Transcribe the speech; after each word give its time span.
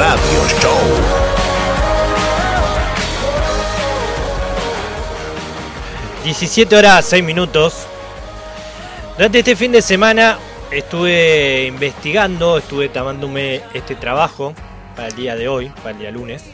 Radio 0.00 0.48
Show. 0.62 0.80
...17 6.24 6.74
horas 6.74 7.04
6 7.04 7.22
minutos... 7.22 7.86
...durante 9.18 9.40
este 9.40 9.56
fin 9.56 9.72
de 9.72 9.82
semana... 9.82 10.38
...estuve 10.70 11.66
investigando... 11.66 12.56
...estuve 12.56 12.88
tomándome 12.88 13.60
este 13.74 13.94
trabajo... 13.94 14.54
...para 14.96 15.08
el 15.08 15.16
día 15.16 15.36
de 15.36 15.48
hoy... 15.48 15.68
...para 15.68 15.90
el 15.90 15.98
día 15.98 16.10
lunes... 16.10 16.44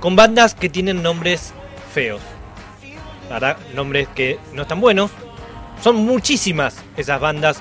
...con 0.00 0.16
bandas 0.16 0.54
que 0.54 0.70
tienen 0.70 1.02
nombres 1.02 1.52
feos... 1.92 2.22
Nombres 3.74 4.08
que 4.14 4.38
no 4.54 4.62
están 4.62 4.80
buenos... 4.80 5.10
...son 5.82 5.96
muchísimas 5.96 6.76
esas 6.96 7.20
bandas... 7.20 7.60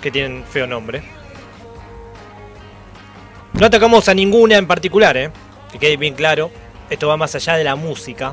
...que 0.00 0.12
tienen 0.12 0.44
feo 0.44 0.68
nombre... 0.68 1.17
No 3.58 3.66
atacamos 3.66 4.08
a 4.08 4.14
ninguna 4.14 4.56
en 4.56 4.68
particular, 4.68 5.16
¿eh? 5.16 5.30
Que 5.72 5.80
quede 5.80 5.96
bien 5.96 6.14
claro. 6.14 6.48
Esto 6.88 7.08
va 7.08 7.16
más 7.16 7.34
allá 7.34 7.56
de 7.56 7.64
la 7.64 7.74
música. 7.74 8.32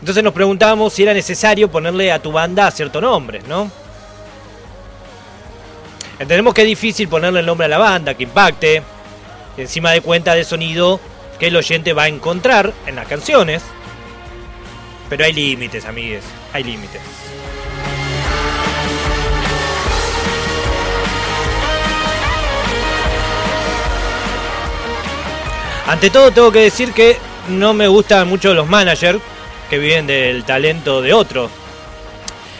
Entonces 0.00 0.24
nos 0.24 0.32
preguntábamos 0.32 0.92
si 0.94 1.02
era 1.02 1.12
necesario 1.12 1.70
ponerle 1.70 2.10
a 2.10 2.18
tu 2.22 2.32
banda 2.32 2.70
cierto 2.70 2.98
nombre, 2.98 3.42
¿no? 3.46 3.70
Entendemos 6.18 6.54
que 6.54 6.62
es 6.62 6.66
difícil 6.66 7.08
ponerle 7.08 7.40
el 7.40 7.46
nombre 7.46 7.66
a 7.66 7.68
la 7.68 7.78
banda, 7.78 8.14
que 8.14 8.22
impacte, 8.22 8.82
encima 9.58 9.90
de 9.90 10.00
cuenta 10.00 10.34
de 10.34 10.44
sonido 10.44 10.98
que 11.38 11.48
el 11.48 11.56
oyente 11.56 11.92
va 11.92 12.04
a 12.04 12.08
encontrar 12.08 12.72
en 12.86 12.96
las 12.96 13.06
canciones. 13.06 13.62
Pero 15.10 15.24
hay 15.24 15.34
límites, 15.34 15.84
amigues, 15.84 16.24
hay 16.54 16.64
límites. 16.64 17.27
Ante 25.88 26.10
todo 26.10 26.30
tengo 26.30 26.52
que 26.52 26.58
decir 26.58 26.92
que 26.92 27.16
no 27.48 27.72
me 27.72 27.88
gustan 27.88 28.28
mucho 28.28 28.52
los 28.52 28.68
managers 28.68 29.20
que 29.70 29.78
viven 29.78 30.06
del 30.06 30.44
talento 30.44 31.00
de 31.00 31.14
otros. 31.14 31.50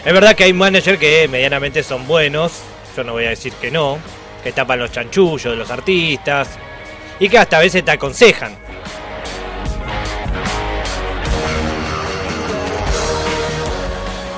Es 0.03 0.15
verdad 0.15 0.35
que 0.35 0.45
hay 0.45 0.55
managers 0.55 0.99
que 0.99 1.29
medianamente 1.29 1.83
son 1.83 2.07
buenos, 2.07 2.63
yo 2.97 3.05
no 3.05 3.13
voy 3.13 3.27
a 3.27 3.31
decir 3.31 3.53
que 3.53 3.71
no, 3.71 3.99
que 4.43 4.53
tapan 4.53 4.79
los 4.79 4.93
chanchullos 4.93 5.53
de 5.53 5.57
los 5.57 5.71
artistas 5.71 6.49
y 7.21 7.29
que 7.29 7.37
hasta 7.37 7.59
a 7.59 7.61
veces 7.61 7.85
te 7.85 7.91
aconsejan. 7.91 8.57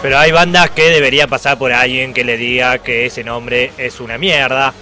Pero 0.02 0.18
hay 0.18 0.32
bandas 0.32 0.70
que 0.70 0.90
debería 0.90 1.28
pasar 1.28 1.56
por 1.58 1.72
alguien 1.72 2.12
que 2.12 2.24
le 2.24 2.36
diga 2.36 2.78
que 2.78 3.06
ese 3.06 3.22
nombre 3.22 3.70
es 3.78 4.00
una 4.00 4.18
mierda 4.18 4.74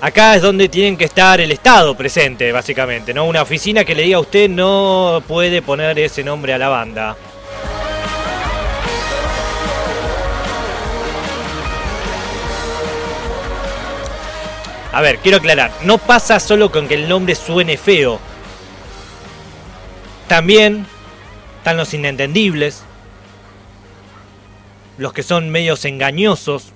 Acá 0.00 0.36
es 0.36 0.42
donde 0.42 0.68
tienen 0.68 0.96
que 0.96 1.06
estar 1.06 1.40
el 1.40 1.50
Estado 1.50 1.96
presente, 1.96 2.52
básicamente, 2.52 3.14
¿no? 3.14 3.24
Una 3.24 3.42
oficina 3.42 3.84
que 3.84 3.94
le 3.94 4.02
diga 4.02 4.18
a 4.18 4.20
usted 4.20 4.48
no 4.48 5.22
puede 5.26 5.62
poner 5.62 5.98
ese 5.98 6.22
nombre 6.22 6.52
a 6.52 6.58
la 6.58 6.68
banda. 6.68 7.16
A 14.92 15.00
ver, 15.00 15.18
quiero 15.18 15.38
aclarar, 15.38 15.70
no 15.82 15.98
pasa 15.98 16.40
solo 16.40 16.70
con 16.70 16.88
que 16.88 16.94
el 16.94 17.08
nombre 17.08 17.34
suene 17.34 17.76
feo. 17.76 18.18
También 20.28 20.86
están 21.58 21.76
los 21.76 21.92
inentendibles, 21.94 22.82
los 24.98 25.12
que 25.12 25.22
son 25.22 25.50
medios 25.50 25.84
engañosos, 25.84 26.72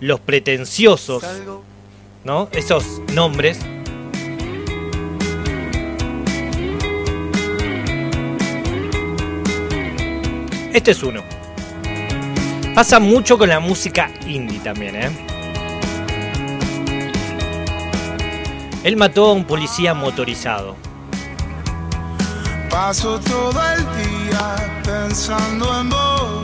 los 0.00 0.20
pretenciosos. 0.20 1.24
Esos 2.52 3.00
nombres. 3.14 3.58
Este 10.74 10.90
es 10.90 11.02
uno. 11.02 11.22
Pasa 12.74 13.00
mucho 13.00 13.38
con 13.38 13.48
la 13.48 13.60
música 13.60 14.10
indie 14.26 14.58
también, 14.58 14.96
¿eh? 14.96 15.10
Él 18.84 18.96
mató 18.98 19.30
a 19.30 19.32
un 19.32 19.44
policía 19.46 19.94
motorizado. 19.94 20.76
Paso 22.68 23.18
todo 23.20 23.58
el 23.72 23.80
día 23.96 24.82
pensando 24.84 25.80
en 25.80 25.88
vos. 25.88 26.37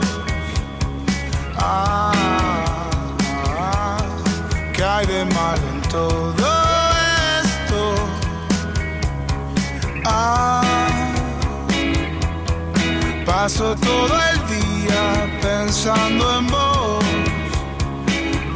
Todo 13.73 14.15
el 14.31 14.37
día 14.47 15.03
pensando 15.41 16.37
en 16.37 16.47
vos. 16.47 17.05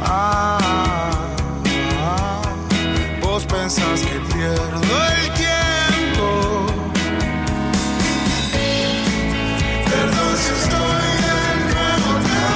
Ah, 0.02 0.58
vos 3.20 3.44
pensás 3.46 4.00
que 4.02 4.20
pierdo 4.32 4.92
el 5.16 5.24
tiempo. 5.44 6.26
Perdón 9.90 10.32
si 10.42 10.50
estoy 10.60 11.08
de 11.26 11.40
nuevo 11.72 12.08
acá. 12.20 12.50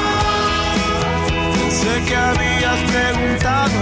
Pensé 1.59 1.95
que 2.07 2.17
habías 2.17 2.79
preguntado 2.93 3.74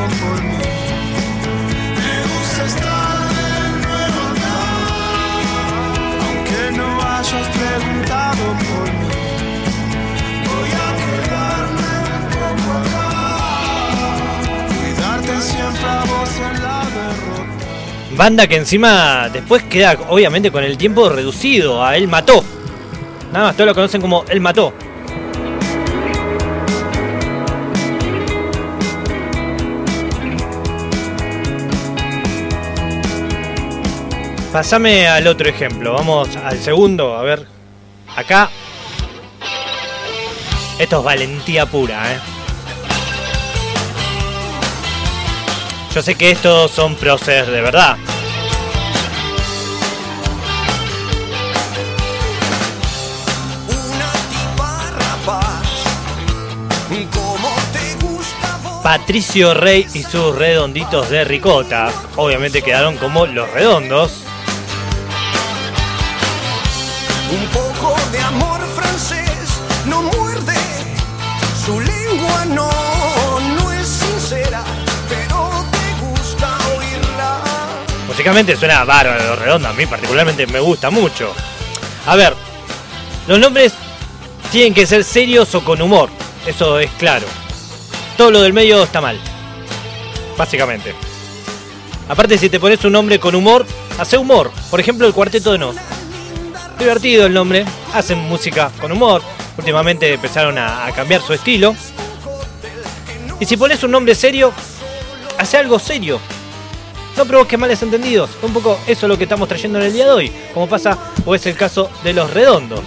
Banda 18.22 18.47
que 18.47 18.55
encima 18.55 19.28
después 19.33 19.65
queda 19.65 19.99
obviamente 20.09 20.53
con 20.53 20.62
el 20.62 20.78
tiempo 20.78 21.09
reducido 21.09 21.84
a 21.84 21.97
Él 21.97 22.06
Mató. 22.06 22.44
Nada 23.33 23.47
más, 23.47 23.56
todos 23.56 23.66
lo 23.66 23.75
conocen 23.75 24.00
como 24.00 24.25
Él 24.28 24.41
Mató. 24.41 24.72
Pasame 34.53 35.09
al 35.09 35.27
otro 35.27 35.49
ejemplo, 35.49 35.94
vamos 35.94 36.37
al 36.37 36.61
segundo, 36.61 37.16
a 37.16 37.22
ver. 37.22 37.44
Acá. 38.15 38.49
Esto 40.78 40.99
es 40.99 41.05
valentía 41.05 41.66
pura, 41.66 42.12
¿eh? 42.12 42.19
Yo 45.93 46.00
sé 46.00 46.15
que 46.15 46.31
estos 46.31 46.71
son 46.71 46.94
próceres 46.94 47.49
de 47.49 47.61
verdad. 47.61 47.97
Patricio 58.82 59.54
Rey 59.54 59.87
y 59.94 60.03
sus 60.03 60.34
redonditos 60.37 61.09
de 61.09 61.25
ricota. 61.25 61.91
Obviamente 62.16 62.62
quedaron 62.62 62.96
como 62.96 63.26
los 63.26 63.49
redondos. 63.50 64.25
Un 67.31 67.46
poco 67.49 67.96
de 68.11 68.20
amor 68.20 68.61
francés 68.75 69.61
no 69.87 70.02
muerde, 70.02 70.56
su 71.64 71.81
lengua 71.81 72.44
no, 72.46 72.70
no 73.56 73.73
es 73.73 73.87
sincera, 73.87 74.64
pero 75.08 75.64
te 75.70 76.05
gusta 76.05 76.58
oírla. 76.76 77.40
Musicalmente 78.08 78.56
suena 78.56 78.84
bárbaro 78.84 79.25
los 79.29 79.38
redondos, 79.38 79.70
a 79.70 79.75
mí 79.75 79.87
particularmente 79.87 80.46
me 80.49 80.58
gusta 80.58 80.90
mucho. 80.90 81.32
A 82.06 82.17
ver, 82.17 82.34
los 83.29 83.38
nombres 83.38 83.73
tienen 84.50 84.75
que 84.75 84.87
ser 84.87 85.05
serios 85.05 85.55
o 85.55 85.64
con 85.64 85.81
humor, 85.81 86.11
eso 86.46 86.81
es 86.81 86.90
claro. 86.99 87.26
Todo 88.17 88.31
lo 88.31 88.43
del 88.43 88.53
medio 88.53 88.82
está 88.82 89.00
mal, 89.00 89.19
básicamente. 90.37 90.94
Aparte, 92.09 92.37
si 92.38 92.50
te 92.50 92.61
pones 92.61 92.85
un 92.85 92.93
nombre 92.93 93.19
con 93.19 93.35
humor, 93.35 93.67
hace 93.99 94.19
humor. 94.19 94.50
Por 94.70 94.81
ejemplo, 94.81 95.06
el 95.06 95.14
Cuarteto 95.14 95.53
de 95.53 95.59
Nos. 95.59 95.76
Divertido 96.79 97.26
el 97.26 97.35
nombre, 97.35 97.64
hacen 97.94 98.19
música 98.19 98.70
con 98.81 98.93
humor. 98.93 99.23
Últimamente 99.56 100.12
empezaron 100.12 100.59
a, 100.59 100.87
a 100.87 100.93
cambiar 100.93 101.23
su 101.23 101.32
estilo. 101.32 101.75
Y 103.41 103.47
si 103.47 103.56
pones 103.56 103.82
un 103.82 103.91
nombre 103.91 104.15
serio, 104.15 104.53
hace 105.38 105.56
algo 105.56 105.79
serio. 105.79 106.20
No 107.17 107.25
provoques 107.25 107.58
males 107.58 107.82
entendidos. 107.82 108.31
Un 108.43 108.53
poco 108.53 108.79
eso 108.87 109.06
es 109.06 109.08
lo 109.08 109.17
que 109.17 109.25
estamos 109.25 109.49
trayendo 109.49 109.79
en 109.79 109.87
el 109.87 109.93
día 109.93 110.06
de 110.06 110.12
hoy. 110.12 110.32
Como 110.55 110.69
pasa 110.69 110.99
o 111.25 111.35
es 111.35 111.44
el 111.47 111.56
caso 111.56 111.91
de 112.05 112.12
los 112.12 112.31
redondos. 112.32 112.81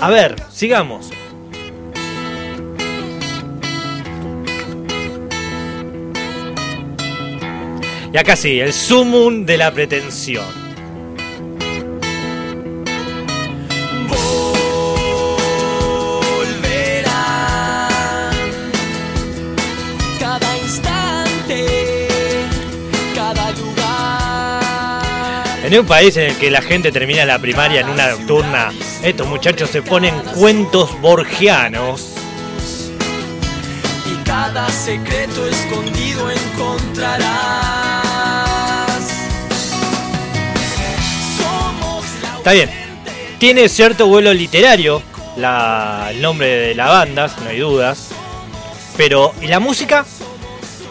A 0.00 0.10
ver, 0.10 0.36
sigamos. 0.52 1.10
Y 8.12 8.18
acá 8.18 8.36
sí, 8.36 8.60
el 8.60 8.74
sumum 8.74 9.46
de 9.46 9.56
la 9.56 9.72
pretensión. 9.72 10.44
volverán. 16.20 17.08
Cada 20.20 20.58
instante, 20.58 22.08
cada 23.14 23.50
lugar. 23.52 24.62
En 25.64 25.78
un 25.78 25.86
país 25.86 26.14
en 26.18 26.32
el 26.32 26.36
que 26.36 26.50
la 26.50 26.60
gente 26.60 26.92
termina 26.92 27.24
la 27.24 27.38
primaria 27.38 27.80
en 27.80 27.88
una 27.88 28.10
nocturna, 28.10 28.72
estos 29.02 29.26
muchachos 29.26 29.70
se 29.70 29.80
ponen 29.80 30.14
cuentos 30.34 31.00
borgianos. 31.00 32.10
Y 34.04 34.22
cada 34.22 34.68
secreto 34.68 35.46
escondido 35.46 36.30
encontrarás. 36.30 37.81
Está 42.42 42.50
bien, 42.54 42.68
tiene 43.38 43.68
cierto 43.68 44.08
vuelo 44.08 44.34
literario 44.34 45.00
la- 45.36 46.08
el 46.10 46.20
nombre 46.20 46.48
de 46.48 46.74
la 46.74 46.88
banda, 46.88 47.30
no 47.40 47.48
hay 47.48 47.60
dudas. 47.60 48.08
Pero, 48.96 49.32
¿y 49.40 49.46
la 49.46 49.60
música? 49.60 50.04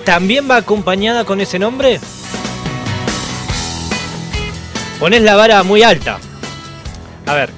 ¿También 0.06 0.50
va 0.50 0.56
acompañada 0.56 1.25
con 1.25 1.42
ese 1.42 1.59
nombre? 1.59 2.00
Pones 4.98 5.24
la 5.24 5.36
vara 5.36 5.62
muy 5.63 5.83
alta. 5.83 6.19
A 7.25 7.33
ver, 7.33 7.50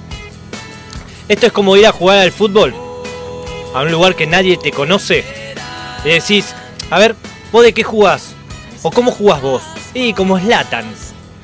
esto 1.28 1.46
es 1.46 1.52
como 1.54 1.78
ir 1.78 1.86
a 1.86 1.92
jugar 1.92 2.18
al 2.18 2.32
fútbol 2.32 2.74
a 3.76 3.82
un 3.84 3.92
lugar 3.92 4.16
que 4.16 4.26
nadie 4.26 4.58
te 4.58 4.72
conoce. 4.72 5.24
Y 6.04 6.10
decís, 6.10 6.56
a 6.90 6.98
ver, 6.98 7.16
¿vos 7.52 7.64
de 7.64 7.76
qué 7.76 7.84
jugás? 7.84 8.34
¿O 8.82 8.90
cómo 8.90 9.12
jugás 9.12 9.40
vos? 9.40 9.62
Y 9.94 10.14
como 10.14 10.40
Slatan. 10.40 10.86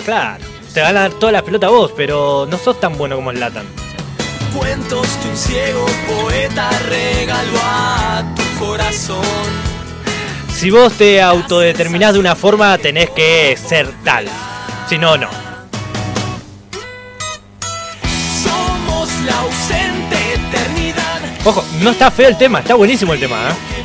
Claro, 0.03 0.43
te 0.73 0.81
van 0.81 0.97
a 0.97 1.01
dar 1.01 1.13
todas 1.13 1.33
las 1.33 1.43
pelotas 1.43 1.69
vos, 1.69 1.93
pero 1.95 2.47
no 2.49 2.57
sos 2.57 2.79
tan 2.79 2.97
bueno 2.97 3.15
como 3.15 3.31
Slatan. 3.31 3.65
cuentos 4.57 5.07
que 5.21 5.29
un 5.29 5.37
ciego 5.37 5.85
poeta 6.07 6.69
regaló 6.87 7.59
a 7.63 8.23
tu 8.35 8.65
corazón. 8.65 9.23
Si 10.53 10.69
vos 10.69 10.93
te 10.93 11.21
autodeterminás 11.21 12.13
de 12.13 12.19
una 12.19 12.35
forma, 12.35 12.77
tenés 12.77 13.09
que 13.11 13.57
ser 13.57 13.89
tal. 14.03 14.27
Si 14.89 14.97
no, 14.97 15.17
no. 15.17 15.29
Somos 18.43 19.09
la 19.25 19.39
ausente 19.39 20.17
eternidad 20.33 21.21
Ojo, 21.45 21.63
no 21.81 21.91
está 21.91 22.11
feo 22.11 22.27
el 22.27 22.37
tema, 22.37 22.59
está 22.59 22.75
buenísimo 22.75 23.13
el 23.13 23.19
tema, 23.19 23.49
¿eh? 23.49 23.78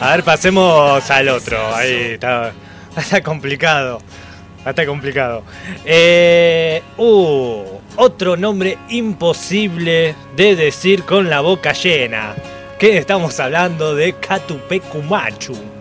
A 0.00 0.12
ver, 0.12 0.22
pasemos 0.22 1.10
al 1.10 1.28
otro. 1.28 1.74
Ahí 1.74 2.12
está, 2.12 2.52
está 2.96 3.20
complicado. 3.20 4.00
Está 4.64 4.86
complicado. 4.86 5.42
Eh, 5.84 6.82
uh, 6.98 7.64
otro 7.96 8.36
nombre 8.36 8.78
imposible 8.90 10.14
de 10.36 10.56
decir 10.56 11.02
con 11.02 11.28
la 11.28 11.40
boca 11.40 11.72
llena. 11.72 12.34
Que 12.78 12.96
estamos 12.96 13.40
hablando 13.40 13.96
de 13.96 14.12
Catupecumachu. 14.12 15.77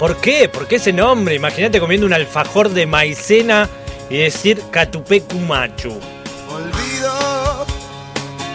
¿Por 0.00 0.16
qué? 0.16 0.48
¿Por 0.48 0.66
qué 0.66 0.76
ese 0.76 0.94
nombre? 0.94 1.34
Imagínate 1.34 1.78
comiendo 1.78 2.06
un 2.06 2.14
alfajor 2.14 2.70
de 2.70 2.86
maicena 2.86 3.68
y 4.08 4.16
decir 4.16 4.62
Catupecumachu. 4.70 5.90
Olvido 6.48 7.66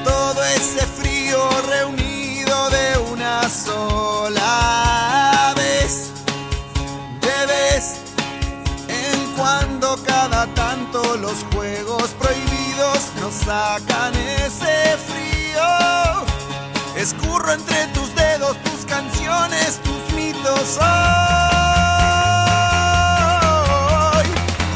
todo 0.03 0.44
ese 0.44 0.83
frío 0.88 1.47
reunido 1.69 2.69
de 2.71 2.97
una 3.13 3.47
sola 3.47 5.53
vez. 5.56 6.13
De 7.21 7.45
vez 7.45 7.98
en 8.88 9.31
cuando, 9.38 10.00
cada 10.03 10.48
tanto, 10.56 11.15
los 11.18 11.45
juegos 11.53 12.09
prohibidos 12.19 13.12
nos 13.21 13.36
sacan 13.36 14.15
ese 14.15 14.98
frío. 14.98 16.25
Escurro 16.98 17.53
entre 17.53 17.86
tus 17.94 18.15
dedos 18.15 18.57
tus 18.63 18.83
canciones, 18.86 19.80
tus 19.83 20.05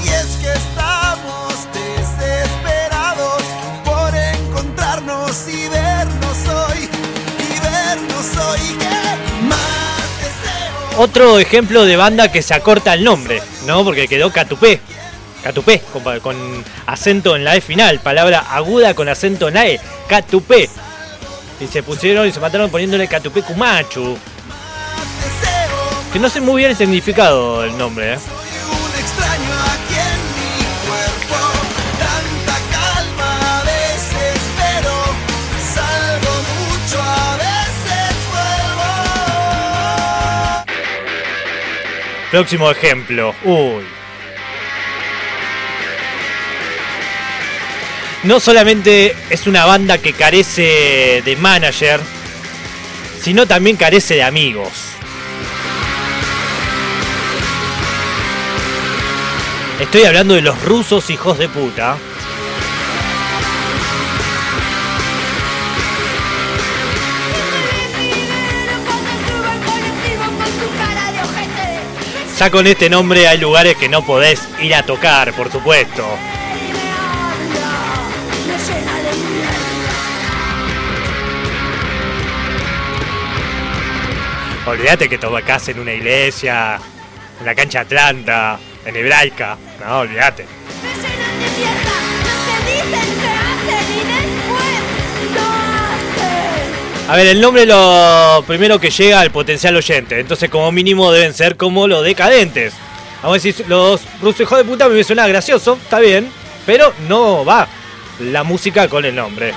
Y 0.04 0.10
es 0.10 0.38
que 0.38 0.52
estamos 0.52 1.68
desesperados 1.74 3.44
por 3.86 4.16
encontrarnos 4.16 5.48
y 5.48 5.68
vernos 5.70 6.48
hoy. 6.48 6.90
Y 7.40 7.60
hoy. 8.40 8.78
¿Qué 8.80 9.46
más 9.48 10.10
deseo? 10.22 10.98
Otro 10.98 11.38
ejemplo 11.38 11.86
de 11.86 11.98
banda 11.98 12.32
que 12.32 12.42
se 12.42 12.56
acorta 12.56 12.96
el 12.96 13.04
nombre, 13.04 13.42
¿no? 13.68 13.84
Porque 13.84 14.08
quedó 14.08 14.32
Catupé. 14.32 14.82
Catupé, 15.44 15.82
con, 15.94 16.20
con 16.20 16.64
acento 16.88 17.36
en 17.36 17.44
la 17.44 17.56
E 17.56 17.62
final, 17.62 18.00
palabra 18.00 18.40
aguda 18.40 18.96
con 18.96 19.08
acento 19.08 19.50
en 19.50 19.54
la 19.54 19.68
E. 19.68 19.80
Catupé. 20.08 20.68
Y 21.60 21.68
se 21.68 21.84
pusieron 21.84 22.28
y 22.28 22.32
se 22.32 22.40
mataron 22.40 22.72
poniéndole 22.72 23.08
Catupé 23.08 23.44
Cumachu. 23.44 24.18
Que 26.12 26.18
no 26.18 26.28
sé 26.28 26.42
muy 26.42 26.58
bien 26.58 26.72
el 26.72 26.78
significado 26.78 27.62
del 27.62 27.78
nombre, 27.78 28.14
¿eh? 28.14 28.18
Próximo 42.32 42.70
ejemplo. 42.70 43.34
Uy. 43.44 43.84
No 48.24 48.40
solamente 48.40 49.16
es 49.30 49.48
una 49.48 49.66
banda 49.66 49.98
que 49.98 50.14
carece 50.14 51.22
de 51.24 51.36
manager, 51.38 52.00
sino 53.22 53.48
también 53.48 53.78
carece 53.78 54.16
de 54.16 54.24
amigos. 54.24 54.89
Estoy 59.80 60.04
hablando 60.04 60.34
de 60.34 60.42
los 60.42 60.62
rusos 60.66 61.10
hijos 61.10 61.38
de 61.38 61.48
puta. 61.48 61.98
Ya 72.38 72.50
con 72.50 72.68
este 72.68 72.90
nombre 72.90 73.28
hay 73.28 73.38
lugares 73.38 73.78
que 73.78 73.88
no 73.88 74.06
podés 74.06 74.48
ir 74.62 74.76
a 74.76 74.84
tocar, 74.84 75.34
por 75.34 75.50
supuesto. 75.50 76.06
Olvídate 84.66 85.10
que 85.10 85.18
tocas 85.18 85.70
en 85.70 85.80
una 85.80 85.94
iglesia, 85.94 86.80
en 87.40 87.46
la 87.46 87.56
cancha 87.56 87.82
Atlanta, 87.82 88.60
en 88.90 88.96
hebraica. 88.96 89.58
No, 89.86 90.00
olvídate. 90.00 90.46
A 97.08 97.16
ver, 97.16 97.28
el 97.28 97.42
nombre 97.42 97.66
lo 97.66 98.44
primero 98.46 98.80
que 98.80 98.92
llega 98.92 99.20
al 99.20 99.32
potencial 99.32 99.76
oyente. 99.76 100.20
Entonces, 100.20 100.50
como 100.50 100.72
mínimo, 100.72 101.12
deben 101.12 101.34
ser 101.34 101.58
como 101.58 101.88
los 101.88 102.04
decadentes. 102.04 102.74
Vamos 103.24 103.40
a 103.40 103.42
decir, 103.42 103.66
los 103.68 104.02
rusos 104.22 104.50
de 104.50 104.64
puta 104.64 104.88
me 104.88 105.04
suena 105.04 105.28
gracioso, 105.28 105.80
está 105.82 106.00
bien. 106.00 106.30
Pero 106.66 106.94
no 107.08 107.44
va 107.44 107.68
la 108.20 108.44
música 108.44 108.88
con 108.88 109.06
el 109.06 109.16
nombre. 109.16 109.54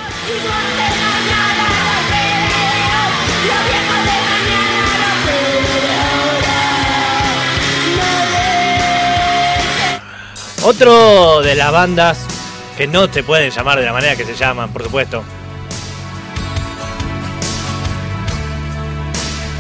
Otro 10.65 11.43
de 11.43 11.57
las 11.57 11.73
bandas 11.73 12.19
que 12.77 12.87
no 12.87 13.11
te 13.11 13.25
pueden 13.25 13.51
llamar 13.51 13.81
de 13.81 13.85
la 13.85 13.93
manera 13.93 14.15
que 14.15 14.25
se 14.25 14.37
llaman, 14.37 14.71
por 14.73 14.85
supuesto. 14.85 15.25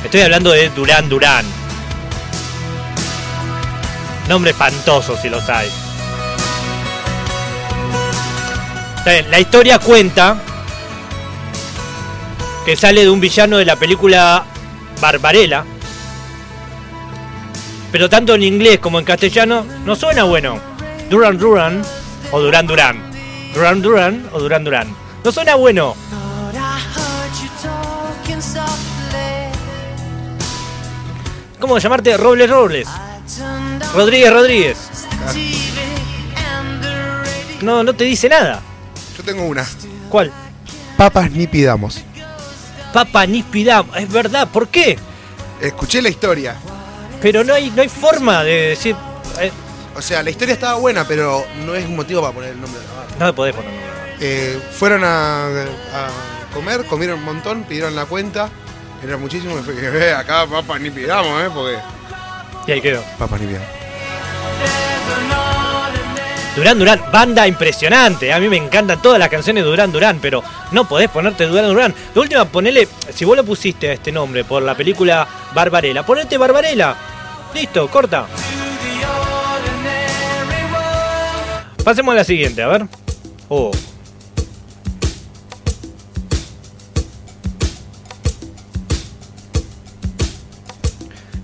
Estoy 0.05 0.21
hablando 0.21 0.53
de 0.53 0.71
Durán 0.71 1.09
Durán. 1.09 1.45
Nombre 4.29 4.53
espantoso 4.53 5.17
si 5.21 5.29
los 5.29 5.49
hay. 5.49 5.69
La 9.29 9.41
historia 9.41 9.81
cuenta 9.81 10.41
que 12.65 12.77
sale 12.77 13.03
de 13.03 13.11
un 13.11 13.21
villano 13.21 13.59
de 13.59 13.65
la 13.65 13.75
película 13.75 14.45
Barbarella. 15.01 15.65
Pero 17.91 18.09
tanto 18.09 18.37
en 18.37 18.45
inglés 18.45 18.79
como 18.79 19.01
en 19.01 19.05
castellano 19.05 19.67
no 19.85 19.97
suena 19.97 20.23
bueno. 20.23 20.72
Duran 21.13 21.37
Duran 21.37 21.83
o 22.31 22.41
Duran 22.41 22.67
Duran. 22.67 22.97
Duran 23.53 23.83
Duran 23.83 24.31
o 24.33 24.41
Duran 24.41 24.65
Duran. 24.65 24.97
No 25.23 25.31
suena 25.31 25.57
bueno. 25.57 25.95
¿Cómo 31.61 31.77
llamarte? 31.77 32.17
Robles 32.17 32.49
Robles. 32.49 32.89
Rodríguez 33.95 34.33
Rodríguez. 34.33 34.79
No, 37.61 37.85
no 37.85 37.95
te 37.95 38.05
dice 38.05 38.31
nada. 38.31 38.63
Yo 39.15 39.23
tengo 39.23 39.45
una. 39.45 39.67
¿Cuál? 40.09 40.33
Papas 40.97 41.31
ni 41.31 41.47
pidamos. 41.47 42.01
Papa 42.95 43.27
Nispidam. 43.27 43.87
Es 43.97 44.11
verdad, 44.11 44.49
¿por 44.49 44.69
qué? 44.69 44.99
Escuché 45.61 46.01
la 46.01 46.09
historia. 46.09 46.57
Pero 47.21 47.45
no 47.45 47.53
hay, 47.53 47.71
no 47.71 47.83
hay 47.83 47.91
forma 47.91 48.43
de 48.45 48.69
decir. 48.69 48.97
eh, 49.41 49.53
O 49.95 50.03
sea, 50.03 50.23
la 50.23 50.31
historia 50.31 50.55
estaba 50.55 50.79
buena, 50.79 51.07
pero 51.07 51.45
no 51.65 51.75
es 51.75 51.85
un 51.85 51.97
motivo 51.97 52.21
para 52.23 52.33
poner 52.33 52.51
el 52.51 52.61
nombre 52.61 52.81
de 52.81 52.87
la 52.87 52.95
banda. 52.95 53.15
no 53.19 53.27
me 53.27 53.33
podés 53.33 53.55
poner. 53.55 53.71
Eh, 54.21 54.59
fueron 54.79 55.03
a, 55.05 55.47
a 55.47 56.09
comer, 56.55 56.85
comieron 56.87 57.19
un 57.19 57.25
montón, 57.25 57.65
pidieron 57.65 57.95
la 57.95 58.07
cuenta. 58.07 58.49
Era 59.05 59.17
muchísimo. 59.17 59.59
Y 59.59 59.63
fue 59.63 59.75
"Eh, 60.11 60.15
acá 60.15 60.47
papas 60.47 60.81
ni 60.81 60.91
pidamos, 60.91 61.43
¿eh? 61.43 61.51
Porque. 61.53 61.77
Y 62.67 62.73
ahí 62.73 62.81
quedó. 62.81 63.03
Papas 63.19 63.41
ni 63.41 63.49
pidamos. 63.49 63.69
Durán 66.55 66.79
Durán, 66.79 67.01
banda 67.11 67.47
impresionante. 67.49 68.31
A 68.33 68.39
mí 68.39 68.47
me 68.49 68.59
encantan 68.59 69.01
todas 69.01 69.19
las 69.19 69.31
canciones 69.31 69.65
de 69.65 69.71
Durán 69.71 69.91
Durán, 69.91 70.19
pero 70.21 70.43
no 70.71 70.87
podés 70.87 71.09
ponerte 71.09 71.47
Durán 71.47 71.69
Durán. 71.69 71.95
De 72.15 72.21
última, 72.21 72.45
ponele, 72.45 72.87
si 73.15 73.25
vos 73.25 73.37
lo 73.37 73.45
pusiste 73.45 73.89
a 73.89 73.93
este 73.95 74.13
nombre 74.13 74.45
por 74.45 74.63
la 74.63 74.75
película 74.75 75.27
Barbarella, 75.55 76.05
ponete 76.05 76.37
Barbarella. 76.37 76.95
Listo, 77.55 77.89
corta. 77.89 78.27
Pasemos 81.85 82.13
a 82.13 82.17
la 82.17 82.25
siguiente, 82.25 82.63
a 82.63 82.69
ver. 82.69 82.87
Oh. 83.49 83.73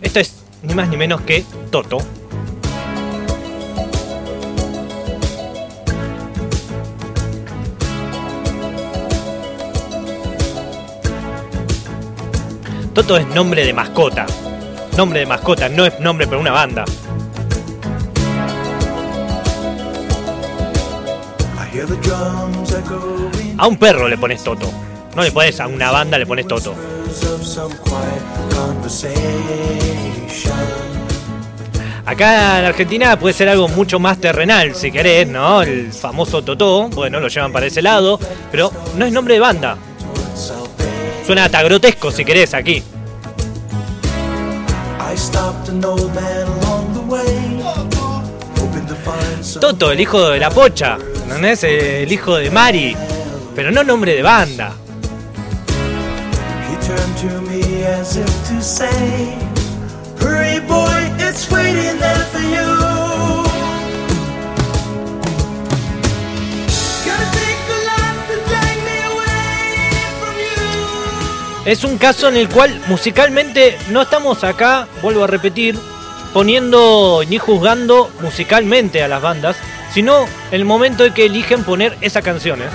Esto 0.01 0.21
es 0.21 0.37
ni 0.63 0.75
más 0.75 0.89
ni 0.89 0.97
menos 0.97 1.23
que 1.23 1.45
Toto. 1.73 1.99
Toto 12.95 13.17
es 13.17 13.27
nombre 13.29 13.65
de 13.65 13.73
mascota. 13.73 14.25
Nombre 14.97 15.21
de 15.21 15.27
mascota, 15.27 15.69
no 15.69 15.85
es 15.85 15.99
nombre 15.99 16.27
para 16.29 16.41
una 16.41 16.53
banda. 16.53 16.85
A 23.59 23.67
un 23.67 23.77
perro 23.77 24.09
le 24.09 24.19
pones 24.19 24.43
Toto. 24.43 24.71
No 25.15 25.23
le 25.23 25.33
pones 25.33 25.59
a 25.61 25.67
una 25.67 25.91
banda, 25.91 26.19
le 26.19 26.27
pones 26.27 26.47
Toto. 26.47 26.75
Acá 32.07 32.61
en 32.61 32.65
Argentina 32.65 33.19
puede 33.19 33.35
ser 33.35 33.51
algo 33.51 33.69
mucho 33.69 33.99
más 33.99 34.19
terrenal, 34.19 34.75
si 34.75 34.91
querés, 34.91 35.29
¿no? 35.29 35.61
El 35.61 35.93
famoso 35.93 36.43
Totó, 36.43 36.89
bueno, 36.89 37.21
lo 37.21 37.29
llevan 37.29 37.53
para 37.53 37.67
ese 37.67 37.83
lado, 37.83 38.19
pero 38.51 38.73
no 38.97 39.05
es 39.05 39.13
nombre 39.13 39.35
de 39.35 39.41
banda. 39.41 39.77
Suena 41.27 41.45
hasta 41.45 41.63
grotesco, 41.63 42.11
si 42.11 42.25
querés, 42.25 42.55
aquí. 42.55 42.83
Toto, 49.61 49.93
el 49.93 50.01
hijo 50.01 50.31
de 50.31 50.39
la 50.39 50.49
pocha, 50.49 50.97
¿no 51.37 51.47
es? 51.47 51.63
El 51.65 52.11
hijo 52.13 52.37
de 52.37 52.51
Mari, 52.51 52.97
pero 53.55 53.71
no 53.71 53.85
nombre 53.85 54.15
de 54.15 54.23
banda. 54.23 54.75
Es 71.69 71.85
un 71.85 71.99
caso 71.99 72.29
en 72.29 72.37
el 72.39 72.49
cual 72.49 72.81
musicalmente 72.89 73.77
no 73.91 74.01
estamos 74.01 74.43
acá, 74.43 74.89
vuelvo 75.03 75.25
a 75.25 75.27
repetir, 75.27 75.79
poniendo 76.33 77.23
ni 77.29 77.37
juzgando 77.37 78.11
musicalmente 78.23 79.03
a 79.03 79.09
las 79.09 79.21
bandas, 79.21 79.57
sino 79.93 80.27
el 80.51 80.65
momento 80.65 81.05
en 81.05 81.15
que 81.15 81.27
eligen 81.27 81.65
poner 81.65 81.97
esa 82.01 82.23
canción. 82.23 82.61
¿eh? 82.63 82.67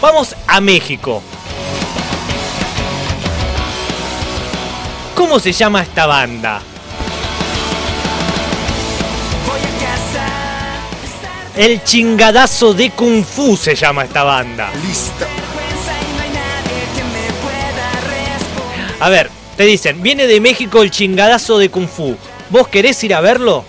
Vamos 0.00 0.36
a 0.46 0.60
México. 0.60 1.22
¿Cómo 5.14 5.40
se 5.40 5.52
llama 5.52 5.82
esta 5.82 6.06
banda? 6.06 6.60
El 11.56 11.82
chingadazo 11.82 12.74
de 12.74 12.90
Kung 12.90 13.24
Fu 13.24 13.56
se 13.56 13.74
llama 13.74 14.04
esta 14.04 14.22
banda. 14.22 14.70
Listo. 14.86 15.26
A 19.00 19.08
ver, 19.08 19.30
te 19.56 19.64
dicen, 19.64 20.02
viene 20.02 20.26
de 20.26 20.40
México 20.40 20.82
el 20.82 20.90
chingadazo 20.90 21.58
de 21.58 21.70
Kung 21.70 21.88
Fu. 21.88 22.16
¿Vos 22.50 22.68
querés 22.68 23.02
ir 23.04 23.14
a 23.14 23.20
verlo? 23.20 23.64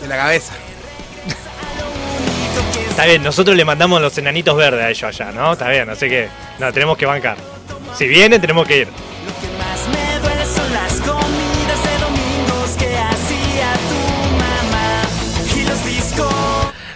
De 0.00 0.08
la 0.08 0.16
cabeza. 0.16 0.54
Está 2.88 3.04
bien, 3.04 3.22
nosotros 3.22 3.54
le 3.54 3.64
mandamos 3.64 4.00
los 4.00 4.16
enanitos 4.16 4.56
verdes 4.56 4.82
a 4.82 4.88
ellos 4.88 5.04
allá, 5.04 5.30
¿no? 5.30 5.52
Está 5.52 5.68
bien, 5.68 5.88
así 5.90 6.08
que 6.08 6.28
no, 6.58 6.72
tenemos 6.72 6.96
que 6.96 7.04
bancar. 7.04 7.36
Si 7.94 8.06
viene, 8.06 8.38
tenemos 8.38 8.66
que 8.66 8.78
ir. 8.78 8.88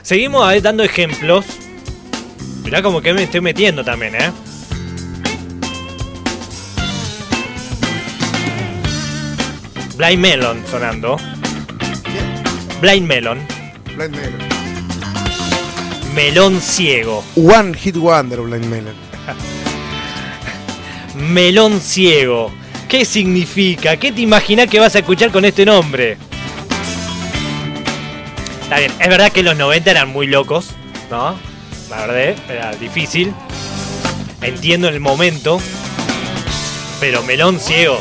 Seguimos 0.03 0.45
ahí 0.45 0.61
dando 0.61 0.83
ejemplos. 0.83 1.45
Mirá 2.65 2.83
como 2.83 3.01
que 3.01 3.13
me 3.13 3.25
estoy 3.25 3.43
metiendo 3.43 3.85
también, 3.85 4.15
¿eh? 4.15 4.33
Blind 10.01 10.19
Melon 10.19 10.65
sonando. 10.67 11.19
Blind 12.81 13.07
Melon. 13.07 13.39
Blind 13.95 14.17
Melon. 14.17 14.41
Melón 16.15 16.59
ciego. 16.63 17.23
One 17.37 17.75
Hit 17.75 17.97
Wonder, 17.99 18.41
Blind 18.41 18.65
Melon. 18.65 18.95
Melón 21.35 21.83
ciego. 21.83 22.51
¿Qué 22.89 23.05
significa? 23.05 23.99
¿Qué 23.99 24.11
te 24.11 24.23
imaginas 24.23 24.69
que 24.69 24.81
vas 24.81 24.97
a 24.97 25.01
escuchar 25.01 25.31
con 25.31 25.45
este 25.45 25.67
nombre? 25.67 26.17
Está 28.63 28.79
bien, 28.79 28.93
es 28.99 29.09
verdad 29.09 29.31
que 29.31 29.43
los 29.43 29.55
90 29.55 29.91
eran 29.91 30.09
muy 30.09 30.27
locos, 30.27 30.71
¿no? 31.11 31.37
La 31.91 32.07
verdad, 32.07 32.43
era 32.49 32.73
difícil. 32.73 33.35
Entiendo 34.41 34.89
el 34.89 34.99
momento. 34.99 35.61
Pero 37.01 37.23
melón 37.23 37.61
ciego. 37.61 38.01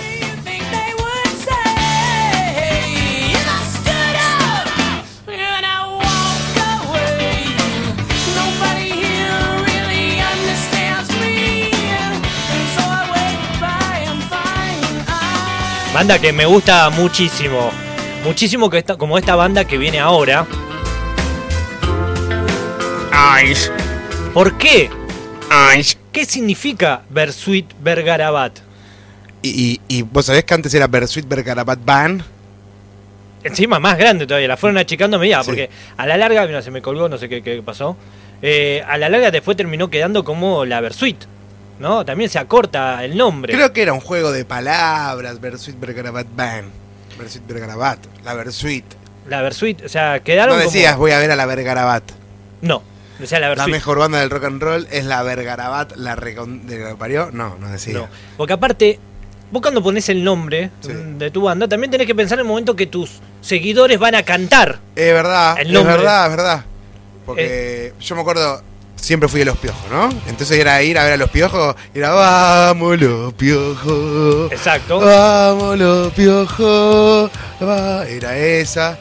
Banda 15.99 16.17
que 16.17 16.31
me 16.31 16.45
gusta 16.45 16.89
muchísimo. 16.91 17.71
Muchísimo 18.23 18.69
que 18.69 18.77
esta, 18.77 18.95
como 18.95 19.17
esta 19.17 19.35
banda 19.35 19.65
que 19.65 19.77
viene 19.77 19.99
ahora. 19.99 20.45
Ice. 23.43 23.69
¿Por 24.33 24.57
qué? 24.57 24.89
Ice. 25.77 25.97
¿Qué 26.13 26.23
significa 26.23 27.01
Bersuit 27.09 27.65
Bergarabat? 27.81 28.59
Y, 29.41 29.49
y, 29.49 29.97
y 29.97 30.01
vos 30.03 30.25
sabés 30.27 30.45
que 30.45 30.53
antes 30.53 30.73
era 30.73 30.87
Bersuit 30.87 31.27
Bergarabat 31.27 31.79
Band. 31.83 32.23
Encima 33.43 33.77
más 33.81 33.97
grande 33.97 34.25
todavía, 34.25 34.47
la 34.47 34.55
fueron 34.55 34.77
achicando 34.77 35.17
a 35.17 35.19
medida, 35.19 35.43
Sí. 35.43 35.47
porque 35.49 35.69
a 35.97 36.05
la 36.07 36.15
larga, 36.15 36.45
mira, 36.47 36.61
se 36.61 36.71
me 36.71 36.81
colgó, 36.81 37.09
no 37.09 37.17
sé 37.17 37.27
qué, 37.27 37.43
qué 37.43 37.61
pasó. 37.61 37.97
Eh, 38.41 38.81
a 38.87 38.97
la 38.97 39.09
larga 39.09 39.31
después 39.31 39.57
terminó 39.57 39.89
quedando 39.89 40.23
como 40.23 40.63
la 40.63 40.79
Versuit, 40.79 41.17
¿no? 41.79 42.05
También 42.05 42.29
se 42.29 42.38
acorta 42.39 43.03
el 43.03 43.17
nombre. 43.17 43.53
Creo 43.53 43.74
que 43.74 43.81
era 43.81 43.93
un 43.93 44.01
juego 44.01 44.31
de 44.31 44.45
palabras, 44.45 45.39
Bersuit 45.41 45.79
Bergarabat 45.79 46.27
Band. 46.36 46.69
Versuit 47.17 47.45
Vergarabat. 47.48 48.00
La 48.24 48.33
Versuit. 48.33 48.86
La 49.27 49.41
Versuit, 49.41 49.83
o 49.86 49.89
sea, 49.89 50.19
quedaron 50.21 50.55
No 50.57 50.63
como- 50.63 50.71
decías, 50.71 50.98
voy 50.98 51.12
a 51.12 51.19
ver 51.19 51.31
a 51.31 51.36
la 51.36 51.45
Vergarabat. 51.45 52.03
No, 52.62 52.81
decía 53.19 53.39
la 53.39 53.48
La 53.50 53.55
Versuit. 53.55 53.71
mejor 53.74 54.00
banda 54.00 54.19
del 54.19 54.29
rock 54.29 54.43
and 54.45 54.62
roll 54.62 54.88
es 54.91 55.05
la 55.05 55.21
Vergarabat, 55.24 55.95
la 55.98 56.15
recon... 56.15 56.65
de 56.67 56.79
lo 56.79 56.98
parió. 56.98 57.29
No, 57.31 57.55
no 57.59 57.69
decía. 57.69 57.93
No, 57.93 58.07
porque 58.38 58.53
aparte, 58.53 59.00
vos 59.51 59.62
cuando 59.62 59.83
pones 59.83 60.09
el 60.09 60.24
nombre 60.24 60.71
Sí. 60.81 60.89
de 60.93 61.29
tu 61.31 61.41
banda, 61.43 61.67
también 61.67 61.91
tenés 61.91 62.07
que 62.07 62.15
pensar 62.15 62.38
en 62.39 62.45
el 62.45 62.48
momento 62.48 62.75
que 62.75 62.88
tus 62.88 63.19
seguidores 63.41 64.00
van 64.00 64.15
a 64.15 64.24
cantar. 64.24 64.79
Es 64.95 65.13
verdad, 65.13 65.57
El 65.59 65.75
es 65.75 65.86
verdad, 65.86 66.25
es 66.25 66.31
verdad. 66.36 66.65
Porque 67.25 67.93
yo 68.00 68.15
me 68.15 68.21
acuerdo, 68.21 68.62
siempre 68.99 69.27
fui 69.29 69.39
de 69.39 69.45
los 69.45 69.57
piojos, 69.57 69.81
¿no? 69.91 70.09
Entonces 70.27 70.57
era 70.59 70.81
ir 70.83 70.97
a 70.97 71.03
ver 71.03 71.13
a 71.13 71.17
los 71.17 71.29
piojos 71.29 71.75
y 71.93 71.99
era 71.99 72.11
vamos 72.11 72.99
los 72.99 73.33
piojos. 73.33 74.51
Exacto. 74.51 74.99
Vamos 74.99 75.77
los 75.77 76.13
piojos. 76.13 77.31
va", 77.61 78.05
Era 78.07 78.37
esa. 78.37 78.93
Eh, 78.93 78.97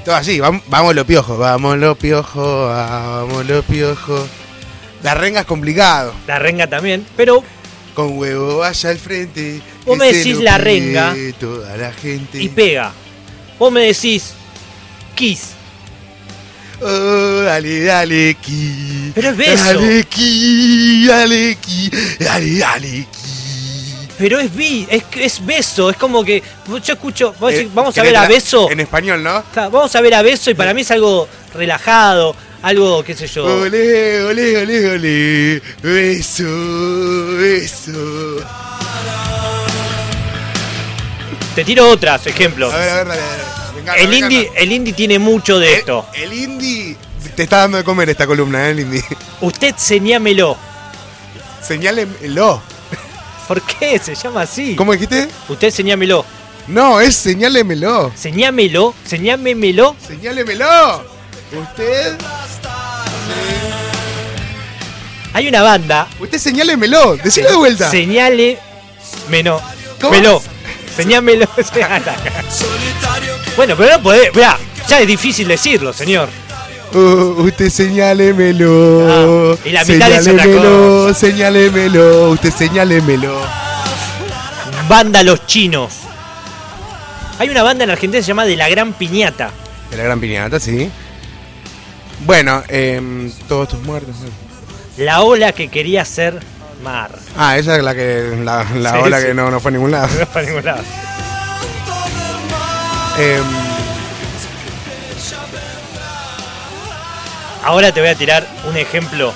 Y 0.00 0.04
todo 0.04 0.14
así, 0.16 0.38
vam- 0.38 0.62
vamos 0.68 0.94
los 0.94 1.06
piojos, 1.06 1.38
vamos 1.38 1.78
los 1.78 1.96
piojos, 1.96 2.68
vamos 2.68 3.46
los 3.46 3.64
piojos. 3.64 4.28
La 5.02 5.14
renga 5.14 5.40
es 5.40 5.46
complicado. 5.46 6.12
La 6.26 6.38
renga 6.38 6.66
también, 6.66 7.06
pero 7.16 7.42
Con 7.94 8.18
huevo 8.18 8.58
vaya 8.58 8.90
al 8.90 8.98
frente. 8.98 9.60
Vos 9.86 9.96
me 9.98 10.12
decís 10.12 10.38
la 10.40 10.58
renga 10.58 11.14
Toda 11.40 11.76
la 11.76 11.92
gente. 11.92 12.40
y 12.42 12.48
pega. 12.48 12.92
Vos 13.58 13.72
me 13.72 13.80
decís 13.86 14.32
Kiss. 15.14 15.50
Oh, 16.82 16.86
dale, 17.42 17.84
dale, 17.84 18.34
ki. 18.40 19.12
Pero 19.14 19.30
es 19.30 19.36
beso. 19.36 19.64
Dale, 19.64 20.04
ki, 20.04 21.06
dale, 21.08 21.56
ki. 21.60 21.90
Dale, 22.20 22.58
dale, 22.58 22.88
ki. 22.88 23.06
Pero 24.18 24.38
es 24.38 24.54
bi, 24.54 24.86
es, 24.90 25.02
es 25.16 25.44
beso, 25.46 25.88
es 25.90 25.96
como 25.96 26.22
que 26.22 26.42
yo 26.84 26.92
escucho, 26.92 27.34
Eh, 27.50 27.68
vamos 27.72 27.96
a 27.96 28.02
¿querés 28.02 28.12
ver 28.12 28.16
a 28.22 28.28
beso, 28.28 28.70
En 28.70 28.80
español, 28.80 29.22
¿no? 29.22 29.42
Claro, 29.52 29.70
vamos 29.70 29.96
a 29.96 30.00
ver 30.02 30.12
a 30.14 30.20
beso 30.22 30.50
y 30.50 30.54
para 30.54 30.74
mí 30.74 30.82
es 30.82 30.90
algo 30.90 31.26
relajado, 31.54 32.36
algo, 32.60 33.02
qué 33.02 33.14
sé 33.14 33.26
yo. 33.26 33.44
Olé, 33.46 34.22
olé, 34.22 34.58
olé, 34.58 34.90
olé. 34.90 35.62
Beso, 35.82 36.44
beso. 37.38 38.44
Te 41.54 41.64
tiro 41.64 41.88
otras 41.88 42.26
ejemplos. 42.26 42.72
A 42.72 42.76
ver, 42.78 42.90
a 42.90 42.96
ver, 42.96 43.06
dale, 43.08 43.20
dale. 43.22 43.80
Encanta, 43.80 43.96
El 44.02 44.08
me 44.08 44.18
indie, 44.18 44.40
encanta. 44.42 44.60
el 44.60 44.72
indie 44.72 44.92
tiene 44.92 45.18
mucho 45.18 45.58
de 45.58 45.72
Eh, 45.72 45.76
esto. 45.78 46.06
El 46.14 46.32
indie 46.32 46.96
te 47.36 47.44
está 47.44 47.58
dando 47.58 47.78
de 47.78 47.84
comer 47.84 48.10
esta 48.10 48.26
columna, 48.26 48.68
¿eh? 48.68 48.72
El 48.72 48.80
indie. 48.80 49.04
Usted 49.40 49.74
señámelo. 49.76 50.56
Señálemelo. 51.62 52.60
¿Por 53.48 53.62
qué 53.62 53.98
se 53.98 54.14
llama 54.14 54.42
así? 54.42 54.76
¿Cómo 54.76 54.92
dijiste? 54.92 55.28
Usted 55.48 55.70
señámelo. 55.70 56.24
No, 56.68 57.00
es 57.00 57.16
señálemelo. 57.16 58.12
Señámelo, 58.14 58.94
señámemelo. 59.04 59.96
Señálemelo. 60.06 61.04
Usted. 61.52 62.16
Hay 65.32 65.48
una 65.48 65.62
banda. 65.62 66.06
Usted 66.20 66.38
señálemelo. 66.38 67.16
Decilo 67.16 67.50
de 67.50 67.56
vuelta. 67.56 67.90
Señale. 67.90 68.58
Meno. 69.28 69.60
¿Cómo? 70.00 70.12
Meló. 70.12 70.40
Señámelo. 70.96 71.48
bueno, 73.56 73.74
pero 73.76 73.96
no 73.96 74.02
podés. 74.02 74.34
Mirá, 74.34 74.58
ya 74.88 75.00
es 75.00 75.06
difícil 75.06 75.48
decirlo, 75.48 75.92
señor. 75.92 76.28
Uh, 76.92 77.42
usted 77.42 77.70
señálemelo. 77.70 79.06
Ah, 79.08 79.56
y 79.64 79.70
la 79.70 79.84
mitad 79.84 80.08
dice 80.08 80.30
otra 80.32 80.42
Señálemelo, 80.44 81.14
Señálemelo. 81.14 82.30
Usted 82.30 82.50
señálemelo. 82.52 83.40
Banda 84.88 85.22
Los 85.22 85.46
Chinos. 85.46 85.92
Hay 87.38 87.48
una 87.48 87.62
banda 87.62 87.84
en 87.84 87.90
Argentina 87.90 88.18
que 88.18 88.22
se 88.24 88.28
llama 88.28 88.44
De 88.44 88.56
la 88.56 88.68
Gran 88.68 88.92
Piñata. 88.92 89.50
De 89.90 89.96
la 89.96 90.04
gran 90.04 90.20
piñata, 90.20 90.60
sí. 90.60 90.90
Bueno, 92.26 92.62
em, 92.68 93.30
todos 93.48 93.68
tus 93.70 93.80
muertos. 93.82 94.14
La 94.98 95.22
ola 95.22 95.52
que 95.52 95.68
quería 95.68 96.04
ser 96.04 96.38
mar. 96.84 97.10
Ah, 97.36 97.56
esa 97.56 97.76
es 97.76 97.82
la 97.82 97.94
que 97.94 98.36
la, 98.44 98.64
la 98.76 98.92
Sí, 98.92 98.98
ola 99.02 99.20
sí. 99.20 99.26
que 99.26 99.34
no, 99.34 99.50
no 99.50 99.58
fue 99.60 99.70
a 99.70 99.72
ningún 99.72 99.90
lado. 99.90 100.08
No 100.18 100.26
para 100.26 100.46
ningún 100.46 100.64
lado. 100.64 100.82
Em, 103.18 103.42
Ahora 107.64 107.92
te 107.92 108.00
voy 108.00 108.08
a 108.10 108.14
tirar 108.14 108.46
un 108.68 108.76
ejemplo. 108.76 109.32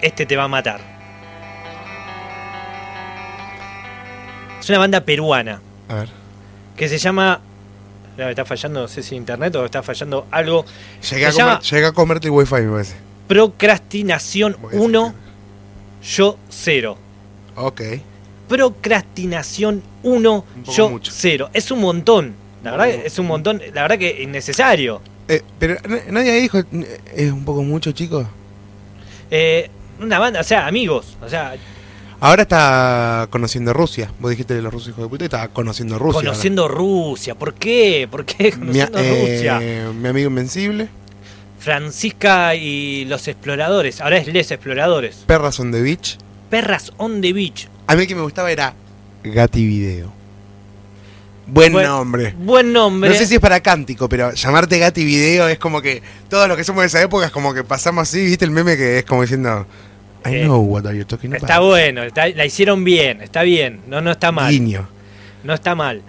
Este 0.00 0.26
te 0.26 0.36
va 0.36 0.44
a 0.44 0.48
matar. 0.48 0.80
Es 4.60 4.68
una 4.70 4.78
banda 4.78 5.00
peruana 5.02 5.60
a 5.88 5.94
ver. 5.94 6.08
que 6.76 6.88
se 6.88 6.98
llama. 6.98 7.40
No, 8.16 8.28
está 8.28 8.44
fallando, 8.44 8.82
no 8.82 8.88
sé 8.88 9.02
si 9.02 9.16
internet 9.16 9.54
o 9.56 9.64
está 9.64 9.82
fallando 9.82 10.26
algo. 10.30 10.64
Llegué 11.10 11.26
a, 11.26 11.32
comer- 11.32 11.84
a 11.84 11.92
comerte 11.92 12.28
el 12.28 12.32
wifi, 12.32 12.54
me 12.54 12.70
parece. 12.72 12.94
Procrastinación 13.26 14.56
Voy 14.60 14.76
a 14.76 14.80
1, 14.80 15.14
yo 16.16 16.38
0. 16.48 16.98
Ok. 17.56 17.80
Procrastinación 18.48 19.82
1, 20.02 20.32
Un 20.32 20.62
poco 20.62 20.72
yo 20.76 20.90
mucho. 20.90 21.12
0. 21.14 21.50
Es 21.52 21.70
un 21.70 21.80
montón. 21.80 22.34
La 22.62 22.70
verdad 22.72 22.88
es 22.90 23.18
un 23.18 23.26
montón. 23.26 23.60
La 23.74 23.82
verdad 23.82 23.98
que 23.98 24.22
innecesario. 24.22 25.00
Eh, 25.28 25.42
pero 25.58 25.76
nadie 26.10 26.32
dijo, 26.40 26.58
es 27.14 27.32
un 27.32 27.44
poco 27.44 27.62
mucho, 27.62 27.92
chicos. 27.92 28.26
Eh, 29.30 29.70
una 30.00 30.18
banda, 30.18 30.40
o 30.40 30.44
sea, 30.44 30.66
amigos. 30.66 31.16
O 31.22 31.28
sea, 31.28 31.54
Ahora 32.20 32.42
está 32.42 33.26
conociendo 33.30 33.72
Rusia. 33.74 34.10
Vos 34.18 34.30
dijiste 34.30 34.54
de 34.54 34.62
los 34.62 34.72
rusos 34.72 34.90
hijos 34.90 35.02
de 35.04 35.08
puta 35.10 35.24
y 35.24 35.26
está 35.26 35.48
conociendo 35.48 35.98
Rusia. 35.98 36.18
ahora. 36.20 36.30
conociendo 36.30 36.68
Rusia. 36.68 37.34
¿Por 37.34 37.52
qué? 37.52 38.08
¿Por 38.10 38.24
qué 38.24 38.44
mi, 38.44 38.50
conociendo 38.52 38.98
eh, 38.98 39.20
Rusia? 39.36 39.60
mi 39.92 40.08
amigo 40.08 40.28
Invencible. 40.30 40.88
Francisca 41.58 42.54
y 42.54 43.04
los 43.06 43.28
exploradores. 43.28 44.00
Ahora 44.00 44.18
es 44.18 44.26
Les 44.28 44.50
Exploradores. 44.50 45.16
Perras 45.26 45.60
on 45.60 45.70
the 45.72 45.82
Beach. 45.82 46.18
Perras 46.50 46.92
on 46.96 47.20
the 47.20 47.32
Beach. 47.32 47.68
A 47.86 47.94
mí 47.94 48.02
el 48.02 48.08
que 48.08 48.14
me 48.14 48.22
gustaba 48.22 48.50
era 48.50 48.74
Gati 49.22 49.66
Video. 49.66 50.12
Buen 51.46 51.72
Buen- 51.72 51.86
nombre. 51.86 52.34
Buen 52.38 52.72
nombre. 52.72 53.10
No 53.10 53.16
sé 53.16 53.26
si 53.26 53.34
es 53.34 53.40
para 53.40 53.60
cántico, 53.60 54.08
pero 54.08 54.32
llamarte 54.32 54.78
Gati 54.78 55.04
Video 55.04 55.46
es 55.48 55.58
como 55.58 55.82
que 55.82 56.02
todos 56.28 56.48
los 56.48 56.56
que 56.56 56.64
somos 56.64 56.82
de 56.82 56.86
esa 56.86 57.02
época 57.02 57.26
es 57.26 57.32
como 57.32 57.52
que 57.52 57.64
pasamos 57.64 58.08
así, 58.08 58.24
¿viste 58.24 58.44
el 58.46 58.50
meme 58.50 58.76
que 58.76 58.98
es 59.00 59.04
como 59.04 59.22
diciendo 59.22 59.66
I 60.24 60.36
Eh, 60.36 60.42
know 60.44 60.60
what 60.62 60.86
are 60.86 60.96
you 60.96 61.04
talking 61.04 61.30
about? 61.32 61.42
Está 61.42 61.58
bueno, 61.60 62.02
está- 62.02 62.28
la 62.28 62.46
hicieron 62.46 62.82
bien, 62.82 63.20
está 63.20 63.42
bien, 63.42 63.82
no, 63.88 64.00
no 64.00 64.10
está 64.10 64.32
mal. 64.32 64.50
Guiño. 64.50 64.88
No 65.42 65.52
está 65.52 65.74
mal. 65.74 66.00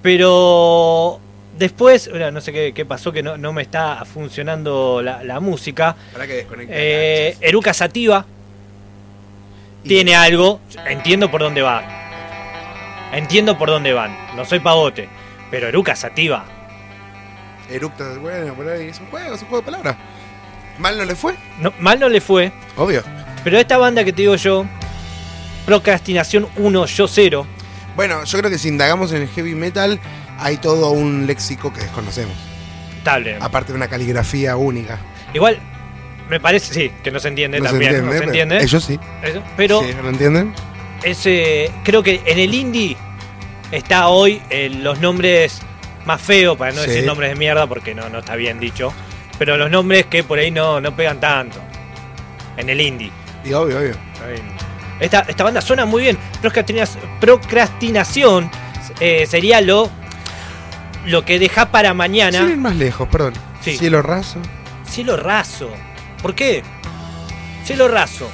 Pero 0.00 1.18
después, 1.58 2.08
no 2.32 2.40
sé 2.40 2.52
qué, 2.52 2.72
qué 2.72 2.84
pasó, 2.84 3.10
que 3.10 3.22
no, 3.24 3.36
no 3.36 3.52
me 3.52 3.62
está 3.62 4.04
funcionando 4.04 5.02
la, 5.02 5.24
la 5.24 5.40
música. 5.40 5.96
Para 6.12 6.26
que 6.28 6.34
desconecte. 6.34 6.72
Eh, 6.76 7.36
Eruca 7.40 7.74
Sativa 7.74 8.24
tiene 9.82 10.14
algo, 10.14 10.60
entiendo 10.86 11.30
por 11.30 11.40
dónde 11.40 11.62
va. 11.62 12.03
Entiendo 13.14 13.56
por 13.58 13.68
dónde 13.70 13.92
van, 13.92 14.16
no 14.36 14.44
soy 14.44 14.60
pavote. 14.60 15.08
Pero 15.50 15.68
Eruca 15.68 15.94
Sativa, 15.94 16.44
Eructa, 17.70 18.04
bueno, 18.20 18.54
por 18.54 18.68
ahí 18.68 18.88
es 18.88 18.98
un 19.00 19.06
juego, 19.06 19.34
es 19.34 19.42
un 19.42 19.48
juego 19.48 19.62
de 19.62 19.70
palabras. 19.70 19.96
¿Mal 20.78 20.98
no 20.98 21.04
le 21.04 21.14
fue? 21.14 21.34
no- 21.60 21.72
mal 21.78 21.98
no 22.00 22.08
le 22.08 22.20
fue. 22.20 22.52
Obvio. 22.76 23.02
Pero 23.44 23.58
esta 23.58 23.78
banda 23.78 24.04
que 24.04 24.12
te 24.12 24.22
digo 24.22 24.34
yo, 24.36 24.64
Procrastinación 25.66 26.48
1, 26.56 26.86
yo 26.86 27.08
0. 27.08 27.46
Bueno, 27.96 28.24
yo 28.24 28.38
creo 28.38 28.50
que 28.50 28.58
si 28.58 28.68
indagamos 28.68 29.12
en 29.12 29.22
el 29.22 29.28
heavy 29.28 29.54
metal, 29.54 29.98
hay 30.38 30.56
todo 30.58 30.90
un 30.90 31.26
léxico 31.26 31.72
que 31.72 31.80
desconocemos. 31.80 32.34
Estable. 32.98 33.38
Aparte 33.40 33.72
de 33.72 33.76
una 33.76 33.88
caligrafía 33.88 34.56
única. 34.56 34.98
Igual, 35.32 35.58
me 36.28 36.40
parece, 36.40 36.74
sí, 36.74 36.92
que 37.02 37.10
no 37.10 37.18
se 37.20 37.28
entiende 37.28 37.58
No 37.60 37.66
se 37.66 37.70
también. 37.70 37.90
entiende, 37.94 38.12
no 38.14 38.18
se 38.18 38.24
entiende. 38.24 38.62
Ellos 38.62 38.84
sí. 38.84 38.98
Eso, 39.22 39.42
pero 39.56 39.80
Sí, 39.82 39.92
¿lo 40.02 40.08
entienden? 40.10 40.52
ese, 41.02 41.70
creo 41.84 42.02
que 42.02 42.20
en 42.26 42.38
el 42.38 42.52
indie 42.52 42.96
está 43.76 44.08
hoy 44.08 44.40
eh, 44.50 44.70
los 44.70 45.00
nombres 45.00 45.60
más 46.06 46.20
feos, 46.20 46.56
para 46.56 46.72
no 46.72 46.82
Sí. 46.82 46.88
decir 46.88 47.04
nombres 47.06 47.30
de 47.30 47.36
mierda, 47.36 47.66
porque 47.66 47.94
no, 47.94 48.08
no 48.08 48.18
está 48.20 48.36
bien 48.36 48.58
dicho. 48.60 48.92
Pero 49.38 49.56
los 49.56 49.70
nombres 49.70 50.06
que 50.06 50.22
por 50.22 50.38
ahí 50.38 50.50
no, 50.50 50.80
no 50.80 50.94
pegan 50.94 51.18
tanto. 51.20 51.58
En 52.56 52.68
el 52.68 52.80
indie. 52.80 53.10
Y 53.44 53.52
obvio, 53.52 53.78
obvio. 53.78 53.94
Esta, 55.00 55.20
esta 55.28 55.42
banda 55.44 55.60
suena 55.60 55.84
muy 55.86 56.02
bien. 56.02 56.18
Procrastinación 57.20 58.50
eh, 59.00 59.26
sería 59.28 59.60
lo, 59.60 59.90
lo 61.06 61.24
que 61.24 61.38
deja 61.38 61.70
para 61.70 61.94
mañana. 61.94 62.42
Más 62.56 62.76
lejos, 62.76 63.08
perdón. 63.08 63.34
Sí. 63.60 63.76
Cielo 63.76 64.02
raso. 64.02 64.38
Cielo 64.88 65.16
raso. 65.16 65.70
¿Por 66.22 66.34
qué? 66.34 66.62
Cielo 67.64 67.88
raso. 67.88 68.30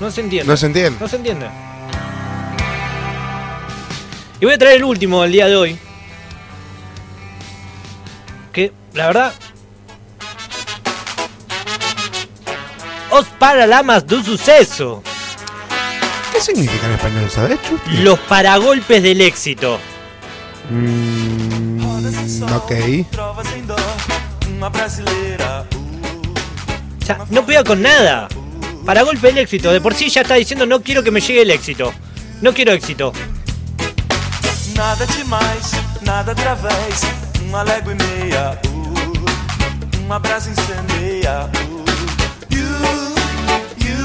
No 0.00 0.10
se 0.10 0.22
entiende. 0.22 0.48
No 0.50 0.56
se 0.56 0.66
entiende. 0.66 0.98
No 1.00 1.08
se 1.08 1.16
entiende. 1.16 1.46
Y 4.40 4.44
voy 4.44 4.54
a 4.54 4.58
traer 4.58 4.76
el 4.76 4.84
último 4.84 5.22
del 5.22 5.32
día 5.32 5.46
de 5.46 5.56
hoy. 5.56 5.78
Que, 8.52 8.72
la 8.92 9.06
verdad. 9.06 9.34
Os 13.10 13.26
paralamas 13.38 14.06
do 14.06 14.22
suceso. 14.22 15.02
¿Qué 16.32 16.40
significa 16.40 16.86
en 16.86 16.92
español, 16.92 17.30
sabes, 17.30 17.58
Chupi? 17.62 17.96
Los 17.98 18.18
paragolpes 18.20 19.02
del 19.02 19.22
éxito. 19.22 19.78
Mm, 20.68 21.82
ok. 22.54 22.72
O 27.00 27.06
sea, 27.06 27.18
no 27.30 27.46
pega 27.46 27.64
con 27.64 27.80
nada. 27.80 28.28
Para 28.84 29.02
golpe 29.02 29.30
el 29.30 29.38
éxito. 29.38 29.72
De 29.72 29.80
por 29.80 29.94
sí 29.94 30.10
ya 30.10 30.20
está 30.20 30.34
diciendo 30.34 30.66
no 30.66 30.82
quiero 30.82 31.02
que 31.02 31.10
me 31.10 31.20
llegue 31.20 31.42
el 31.42 31.50
éxito. 31.50 31.94
No 32.42 32.52
quiero 32.52 32.72
éxito. 32.72 33.12
Nada 34.76 35.06
demais, 35.06 35.72
nada 36.02 36.32
através, 36.32 37.00
uma 37.48 37.62
légua 37.62 37.92
e 37.92 37.96
meia. 37.96 38.58
Uh, 38.66 40.00
uma 40.04 40.18
brasa 40.18 40.50
incendeia. 40.50 41.50
Uh, 41.70 41.84
you, 42.50 42.66
you, 43.78 43.96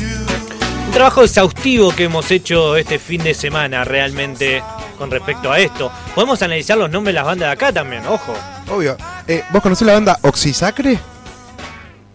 you. 0.00 0.86
Un 0.86 0.92
trabajo 0.92 1.22
exhaustivo 1.22 1.94
que 1.94 2.04
hemos 2.04 2.30
hecho 2.30 2.76
este 2.76 2.98
fin 2.98 3.22
de 3.22 3.34
semana 3.34 3.84
realmente 3.84 4.62
con 4.98 5.10
respecto 5.10 5.50
a 5.52 5.58
esto. 5.60 5.92
Podemos 6.14 6.42
analizar 6.42 6.76
los 6.76 6.90
nombres 6.90 7.14
de 7.14 7.20
las 7.20 7.26
bandas 7.26 7.48
de 7.48 7.52
acá 7.52 7.72
también, 7.72 8.04
ojo. 8.06 8.34
Obvio. 8.68 8.96
Eh, 9.28 9.44
¿Vos 9.50 9.62
conocés 9.62 9.86
la 9.86 9.94
banda 9.94 10.18
Oxisacre? 10.22 10.98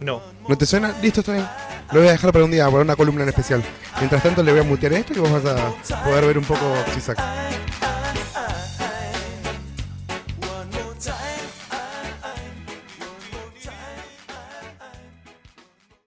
No. 0.01 0.21
¿No 0.47 0.57
te 0.57 0.65
suena? 0.65 0.93
Listo, 1.01 1.21
está 1.21 1.31
bien. 1.33 1.47
Lo 1.91 1.99
voy 1.99 2.09
a 2.09 2.11
dejar 2.11 2.33
para 2.33 2.43
un 2.43 2.51
día, 2.51 2.65
para 2.65 2.81
una 2.81 2.95
columna 2.95 3.23
en 3.23 3.29
especial. 3.29 3.63
Mientras 3.99 4.21
tanto 4.21 4.43
le 4.43 4.51
voy 4.51 4.61
a 4.61 4.63
mutear 4.63 4.93
esto 4.93 5.13
y 5.13 5.19
vos 5.19 5.31
vas 5.31 5.45
a 5.45 6.03
poder 6.03 6.25
ver 6.25 6.37
un 6.37 6.43
poco 6.43 6.65
Oxisacre. 6.85 7.23